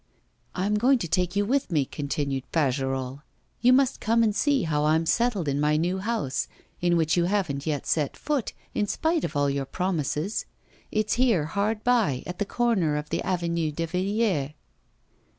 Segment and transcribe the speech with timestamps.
[0.55, 3.19] 'I'm going to take you with me,' continued Fagerolles;
[3.61, 6.47] you must come and see how I'm settled in my little house,
[6.81, 10.47] in which you haven't yet set foot, in spite of all your promises.
[10.91, 14.53] It's there, hard by, at the corner of the Avenue de Villiers.